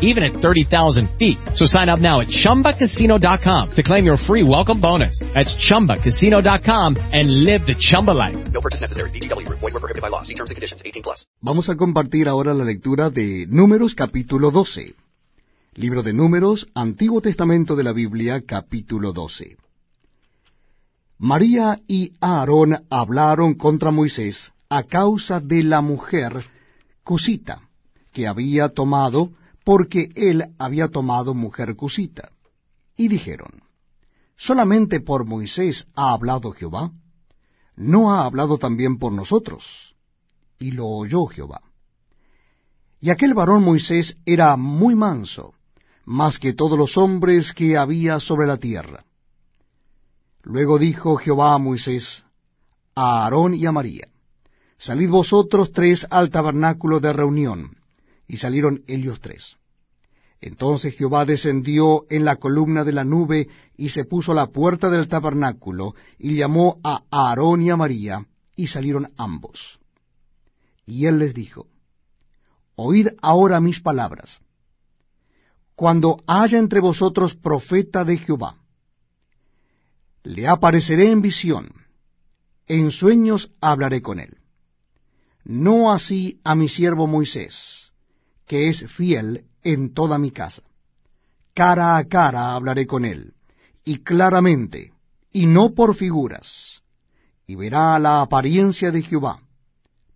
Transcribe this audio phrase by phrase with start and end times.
[0.00, 1.38] even at 30,000 feet.
[1.54, 5.20] So sign up now at ChumbaCasino.com to claim your free welcome bonus.
[5.36, 8.36] That's ChumbaCasino.com and live the Chumba life.
[8.50, 9.10] No purchase necessary.
[9.10, 9.48] VGW.
[9.48, 10.22] Void were prohibited by law.
[10.22, 10.82] See terms and conditions.
[10.84, 11.24] 18 plus.
[11.40, 14.94] Vamos a compartir ahora la lectura de Números capítulo 12.
[15.76, 19.58] Libro de Números, Antiguo Testamento de la Biblia, capítulo 12.
[21.18, 26.44] María y Aarón hablaron contra Moisés a causa de la mujer
[27.04, 27.60] cusita
[28.12, 29.30] que había tomado,
[29.66, 32.30] porque él había tomado mujer cusita.
[32.96, 33.64] Y dijeron,
[34.36, 36.92] ¿solamente por Moisés ha hablado Jehová?
[37.74, 39.96] ¿No ha hablado también por nosotros?
[40.60, 41.62] Y lo oyó Jehová.
[43.00, 45.52] Y aquel varón Moisés era muy manso,
[46.04, 49.04] más que todos los hombres que había sobre la tierra.
[50.44, 52.24] Luego dijo Jehová a Moisés,
[52.94, 54.06] a Aarón y a María,
[54.78, 57.85] Salid vosotros tres al tabernáculo de reunión.
[58.26, 59.56] Y salieron ellos tres.
[60.40, 64.90] Entonces Jehová descendió en la columna de la nube y se puso a la puerta
[64.90, 69.78] del tabernáculo y llamó a Aarón y a María y salieron ambos.
[70.84, 71.66] Y él les dijo,
[72.74, 74.40] Oíd ahora mis palabras.
[75.74, 78.56] Cuando haya entre vosotros profeta de Jehová,
[80.22, 81.72] le apareceré en visión,
[82.66, 84.38] en sueños hablaré con él.
[85.44, 87.85] No así a mi siervo Moisés,
[88.46, 90.62] que es fiel en toda mi casa.
[91.54, 93.34] Cara a cara hablaré con él,
[93.84, 94.92] y claramente,
[95.32, 96.82] y no por figuras,
[97.46, 99.40] y verá la apariencia de Jehová.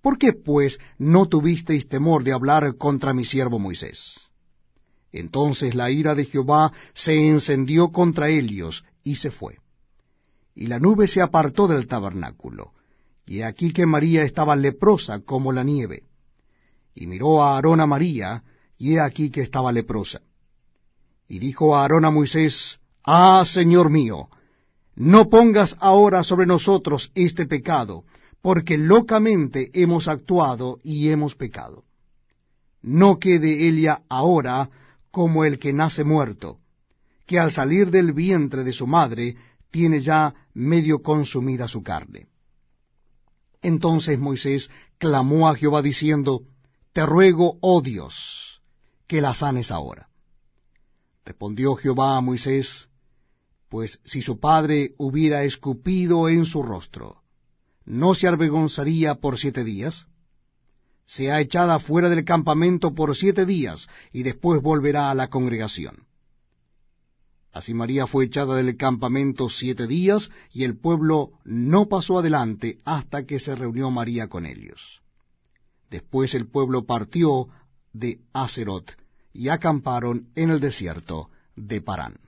[0.00, 4.20] ¿Por qué, pues, no tuvisteis temor de hablar contra mi siervo Moisés?
[5.12, 9.58] Entonces la ira de Jehová se encendió contra ellos, y se fue.
[10.54, 12.72] Y la nube se apartó del tabernáculo,
[13.26, 16.04] y aquí que María estaba leprosa como la nieve.
[16.96, 18.42] Y miró a Aarón a María,
[18.78, 20.22] y he aquí que estaba leprosa.
[21.28, 24.28] Y dijo a Aarón a Moisés, Ah, Señor mío,
[24.96, 28.04] no pongas ahora sobre nosotros este pecado,
[28.40, 31.84] porque locamente hemos actuado y hemos pecado.
[32.80, 34.70] No quede ella ahora
[35.10, 36.60] como el que nace muerto,
[37.26, 39.36] que al salir del vientre de su madre
[39.70, 42.28] tiene ya medio consumida su carne.
[43.60, 46.42] Entonces Moisés clamó a Jehová diciendo,
[46.96, 48.62] Te ruego, oh Dios,
[49.06, 50.08] que la sanes ahora.
[51.26, 52.88] Respondió Jehová a Moisés,
[53.68, 57.20] Pues si su padre hubiera escupido en su rostro,
[57.84, 60.06] ¿no se avergonzaría por siete días?
[61.04, 66.06] Sea echada fuera del campamento por siete días, y después volverá a la congregación.
[67.52, 73.26] Así María fue echada del campamento siete días, y el pueblo no pasó adelante hasta
[73.26, 75.02] que se reunió María con ellos.
[75.90, 77.48] Después el pueblo partió
[77.92, 78.96] de Acerot,
[79.32, 82.18] y acamparon en el desierto de Parán.